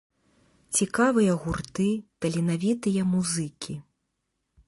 [0.79, 1.85] Цікавыя гурты,
[2.25, 3.73] таленавітыя музыкі.